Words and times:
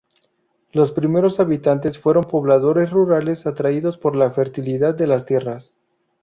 Los 0.71 0.91
primeros 0.93 1.39
habitantes 1.39 1.99
fueron 1.99 2.23
pobladores 2.23 2.89
rurales 2.89 3.45
atraídos 3.45 3.99
por 3.99 4.15
la 4.15 4.31
fertilidad 4.31 4.95
de 4.95 5.05
las 5.05 5.27
tierras. 5.27 5.77